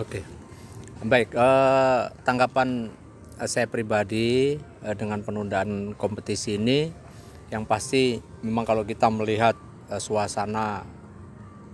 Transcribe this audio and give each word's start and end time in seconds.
Oke. 0.00 0.20
Baik, 1.04 1.36
eh, 1.36 2.02
tanggapan 2.24 2.90
eh, 3.38 3.48
saya 3.48 3.68
pribadi 3.68 4.56
eh, 4.58 4.94
dengan 4.96 5.22
penundaan 5.22 5.94
kompetisi 5.94 6.56
ini 6.56 6.90
yang 7.52 7.64
pasti 7.64 8.18
memang 8.42 8.64
kalau 8.64 8.82
kita 8.88 9.12
melihat 9.12 9.54
eh, 9.92 10.00
suasana 10.00 10.82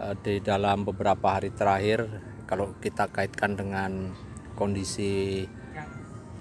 eh, 0.00 0.14
di 0.24 0.40
dalam 0.40 0.82
beberapa 0.88 1.38
hari 1.38 1.52
terakhir 1.52 2.08
kalau 2.48 2.74
kita 2.80 3.08
kaitkan 3.08 3.56
dengan 3.56 4.12
kondisi 4.56 5.44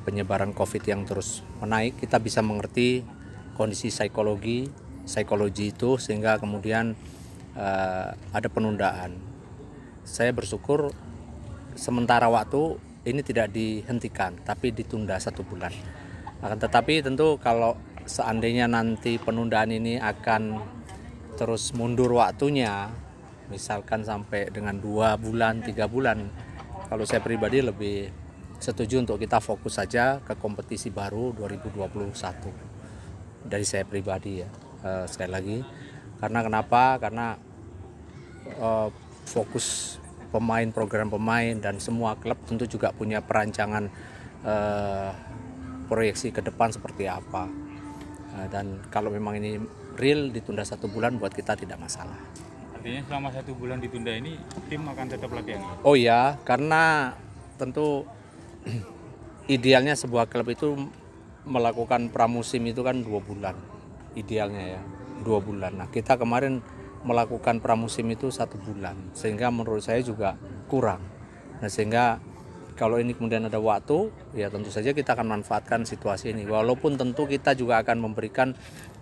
penyebaran 0.01 0.51
Covid 0.51 0.83
yang 0.83 1.05
terus 1.05 1.45
menaik, 1.61 2.01
kita 2.01 2.17
bisa 2.17 2.41
mengerti 2.41 3.05
kondisi 3.53 3.93
psikologi 3.93 4.67
psikologi 5.05 5.75
itu 5.75 5.99
sehingga 5.99 6.39
kemudian 6.39 6.95
eh, 7.55 8.09
ada 8.15 8.47
penundaan. 8.51 9.30
Saya 10.11 10.35
bersyukur 10.35 10.91
sementara 11.79 12.27
waktu 12.27 12.75
ini 13.07 13.23
tidak 13.23 13.55
dihentikan 13.55 14.35
tapi 14.43 14.75
ditunda 14.75 15.15
satu 15.15 15.47
bulan. 15.47 15.71
Akan 16.43 16.59
tetapi 16.59 16.99
tentu 16.99 17.39
kalau 17.39 17.79
seandainya 18.03 18.67
nanti 18.67 19.15
penundaan 19.15 19.71
ini 19.71 20.03
akan 20.03 20.59
terus 21.39 21.71
mundur 21.71 22.19
waktunya 22.19 22.91
misalkan 23.47 24.03
sampai 24.03 24.51
dengan 24.51 24.75
dua 24.75 25.15
bulan 25.15 25.63
tiga 25.63 25.87
bulan 25.87 26.27
kalau 26.91 27.07
saya 27.07 27.23
pribadi 27.23 27.63
lebih 27.63 28.11
setuju 28.59 29.07
untuk 29.07 29.15
kita 29.15 29.39
fokus 29.39 29.79
saja 29.79 30.19
ke 30.19 30.35
kompetisi 30.35 30.91
baru 30.91 31.31
2021 31.39 33.47
dari 33.47 33.63
saya 33.63 33.87
pribadi 33.87 34.43
ya 34.43 34.51
Eh, 34.81 35.05
sekali 35.05 35.29
lagi. 35.29 35.57
Karena 36.17 36.41
kenapa? 36.41 36.97
Karena 36.97 37.37
eh, 38.49 38.89
fokus 39.25 39.97
pemain 40.31 40.67
program 40.71 41.11
pemain 41.11 41.59
dan 41.59 41.77
semua 41.77 42.15
klub 42.15 42.39
tentu 42.47 42.63
juga 42.65 42.95
punya 42.95 43.19
perancangan 43.19 43.91
eh, 44.47 45.11
proyeksi 45.91 46.31
ke 46.31 46.39
depan 46.39 46.71
seperti 46.71 47.11
apa. 47.11 47.51
Eh, 48.39 48.47
dan 48.47 48.79
kalau 48.87 49.11
memang 49.11 49.35
ini 49.37 49.59
real 49.99 50.31
ditunda 50.31 50.63
satu 50.63 50.87
bulan 50.87 51.19
buat 51.19 51.35
kita 51.35 51.59
tidak 51.59 51.77
masalah. 51.77 52.15
Artinya 52.71 53.03
selama 53.05 53.29
satu 53.35 53.51
bulan 53.53 53.77
ditunda 53.83 54.09
ini 54.15 54.39
tim 54.71 54.87
akan 54.87 55.05
tetap 55.11 55.29
latihan. 55.35 55.61
Oh 55.83 55.99
ya 55.99 56.39
karena 56.47 57.13
tentu 57.59 58.07
idealnya 59.55 59.93
sebuah 59.93 60.31
klub 60.31 60.47
itu 60.49 60.89
melakukan 61.43 62.07
pramusim 62.09 62.63
itu 62.65 62.81
kan 62.81 63.03
dua 63.03 63.19
bulan. 63.19 63.53
Idealnya 64.15 64.79
ya 64.79 64.81
dua 65.21 65.43
bulan. 65.43 65.77
Nah 65.77 65.87
kita 65.91 66.15
kemarin 66.15 66.63
melakukan 67.01 67.57
pramusim 67.57 68.05
itu 68.13 68.29
satu 68.29 68.61
bulan 68.61 68.93
sehingga 69.17 69.49
menurut 69.49 69.81
saya 69.81 70.05
juga 70.05 70.37
kurang. 70.69 71.01
Nah 71.61 71.69
sehingga 71.69 72.21
kalau 72.77 72.97
ini 72.97 73.13
kemudian 73.13 73.45
ada 73.45 73.61
waktu 73.61 74.09
ya 74.33 74.49
tentu 74.49 74.73
saja 74.73 74.93
kita 74.93 75.13
akan 75.17 75.41
manfaatkan 75.41 75.85
situasi 75.85 76.33
ini. 76.33 76.45
Walaupun 76.45 76.97
tentu 76.97 77.25
kita 77.25 77.57
juga 77.57 77.81
akan 77.81 78.09
memberikan 78.09 78.53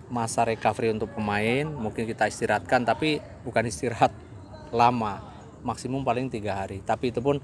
masa 0.10 0.42
recovery 0.42 0.90
untuk 0.90 1.14
pemain 1.14 1.70
mungkin 1.70 2.10
kita 2.10 2.26
istirahatkan 2.26 2.82
tapi 2.82 3.22
bukan 3.46 3.70
istirahat 3.70 4.10
lama 4.80 5.22
maksimum 5.64 6.04
paling 6.04 6.32
tiga 6.32 6.64
hari. 6.64 6.80
Tapi 6.84 7.12
itu 7.12 7.20
pun 7.20 7.40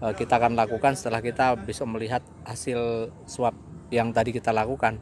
eh, 0.00 0.14
kita 0.16 0.40
akan 0.40 0.56
lakukan 0.56 0.96
setelah 0.96 1.20
kita 1.20 1.56
besok 1.56 1.88
melihat 1.88 2.24
hasil 2.48 3.12
swab 3.28 3.52
yang 3.92 4.12
tadi 4.12 4.32
kita 4.32 4.52
lakukan. 4.52 5.00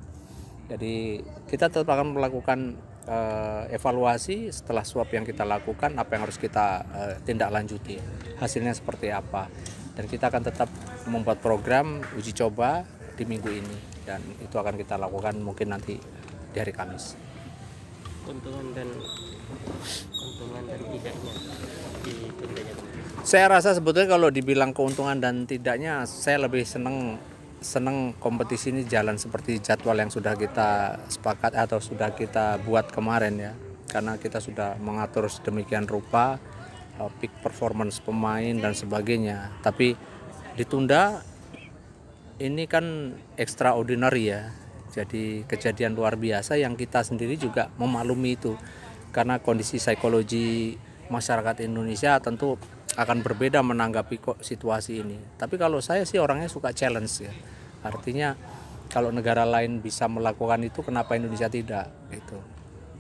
Jadi 0.67 1.23
kita 1.47 1.71
tetap 1.71 1.87
akan 1.87 2.19
melakukan 2.19 2.75
eh, 3.07 3.63
evaluasi 3.73 4.51
setelah 4.51 4.83
swab 4.83 5.09
yang 5.15 5.23
kita 5.23 5.47
lakukan 5.47 5.95
apa 5.97 6.11
yang 6.19 6.23
harus 6.27 6.39
kita 6.39 6.67
eh, 6.91 7.15
tindak 7.23 7.55
lanjuti 7.55 7.97
hasilnya 8.37 8.75
seperti 8.75 9.15
apa 9.15 9.49
dan 9.97 10.05
kita 10.11 10.29
akan 10.29 10.43
tetap 10.45 10.69
membuat 11.09 11.41
program 11.41 12.05
uji 12.19 12.37
coba 12.37 12.85
di 13.17 13.25
minggu 13.25 13.49
ini 13.49 13.77
dan 14.05 14.21
itu 14.43 14.53
akan 14.53 14.77
kita 14.77 15.01
lakukan 15.01 15.35
mungkin 15.41 15.73
nanti 15.73 15.97
di 16.53 16.57
hari 16.61 16.71
Kamis. 16.71 17.17
keuntungan 18.27 18.75
dan 18.75 18.89
keuntungan 20.13 20.63
dan 20.67 20.81
tidaknya 20.91 21.35
ditundanya 22.03 22.75
Saya 23.27 23.47
rasa 23.51 23.75
sebetulnya 23.75 24.15
kalau 24.15 24.31
dibilang 24.31 24.71
keuntungan 24.71 25.19
dan 25.19 25.51
tidaknya 25.51 26.07
saya 26.07 26.47
lebih 26.47 26.63
seneng 26.63 27.19
seneng 27.67 28.15
kompetisi 28.23 28.71
ini 28.71 28.87
jalan 28.87 29.19
seperti 29.19 29.59
jadwal 29.59 29.99
yang 29.99 30.07
sudah 30.07 30.39
kita 30.39 31.03
sepakat 31.11 31.59
atau 31.59 31.83
sudah 31.83 32.15
kita 32.15 32.63
buat 32.63 32.95
kemarin 32.95 33.35
ya. 33.35 33.53
Karena 33.91 34.15
kita 34.15 34.39
sudah 34.39 34.79
mengatur 34.79 35.27
sedemikian 35.27 35.91
rupa 35.91 36.39
uh, 37.03 37.11
peak 37.19 37.35
performance 37.43 37.99
pemain 37.99 38.55
dan 38.55 38.71
sebagainya. 38.71 39.51
Tapi 39.67 39.99
ditunda 40.55 41.27
ini 42.39 42.71
kan 42.71 43.19
extraordinary 43.35 44.31
ya. 44.31 44.55
Jadi 44.95 45.43
kejadian 45.45 45.99
luar 45.99 46.15
biasa 46.15 46.55
yang 46.57 46.79
kita 46.79 47.03
sendiri 47.03 47.35
juga 47.35 47.69
memaklumi 47.83 48.39
itu. 48.39 48.55
Karena 49.11 49.43
kondisi 49.43 49.83
psikologi 49.83 50.79
masyarakat 51.11 51.67
Indonesia 51.67 52.23
tentu 52.23 52.55
akan 52.97 53.21
berbeda 53.21 53.61
menanggapi 53.61 54.17
kok 54.19 54.39
situasi 54.41 55.05
ini. 55.05 55.21
Tapi 55.37 55.61
kalau 55.61 55.85
saya 55.85 56.09
sih 56.09 56.17
orangnya 56.17 56.49
suka 56.49 56.73
challenge 56.73 57.29
ya. 57.29 57.33
Artinya 57.85 58.33
kalau 58.89 59.13
negara 59.13 59.45
lain 59.45 59.85
bisa 59.85 60.09
melakukan 60.09 60.65
itu 60.65 60.81
kenapa 60.81 61.13
Indonesia 61.15 61.53
tidak? 61.53 61.93
Gitu. 62.09 62.39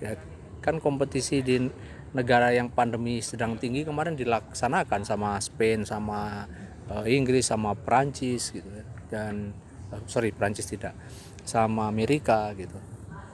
Ya 0.05 0.21
kan 0.61 0.77
kompetisi 0.83 1.41
di 1.41 1.65
negara 2.13 2.53
yang 2.53 2.69
pandemi 2.69 3.25
sedang 3.25 3.57
tinggi 3.57 3.89
kemarin 3.89 4.17
dilaksanakan 4.17 5.05
sama 5.05 5.41
Spain 5.41 5.89
sama 5.89 6.45
eh, 6.93 7.17
Inggris 7.17 7.49
sama 7.49 7.73
Prancis 7.77 8.53
gitu 8.53 8.69
ya. 8.69 8.85
dan 9.09 9.53
eh, 9.93 10.03
sorry 10.05 10.33
Prancis 10.33 10.69
tidak 10.69 10.93
sama 11.47 11.89
Amerika 11.89 12.53
gitu. 12.53 12.77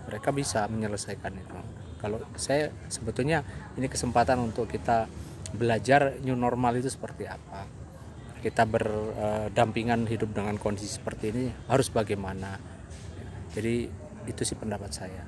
Mereka 0.06 0.30
bisa 0.30 0.68
menyelesaikan 0.70 1.32
itu. 1.34 1.58
Kalau 1.98 2.18
saya 2.34 2.74
sebetulnya 2.90 3.46
ini 3.78 3.86
kesempatan 3.86 4.38
untuk 4.42 4.66
kita 4.66 5.06
belajar 5.52 6.16
new 6.24 6.36
normal 6.36 6.80
itu 6.80 6.88
seperti 6.88 7.28
apa? 7.28 7.68
Kita 8.42 8.66
berdampingan 8.66 10.10
hidup 10.10 10.34
dengan 10.34 10.58
kondisi 10.58 10.98
seperti 10.98 11.30
ini 11.30 11.44
harus 11.70 11.86
bagaimana? 11.92 12.58
Jadi 13.54 13.86
itu 14.26 14.42
sih 14.42 14.58
pendapat 14.58 14.90
saya. 14.90 15.22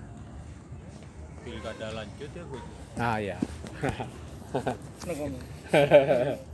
Pilkada 1.45 1.93
lanjut 1.93 2.31
ya 2.33 2.45
Gus. 2.49 2.65
ah 2.95 3.19
ya 3.19 3.35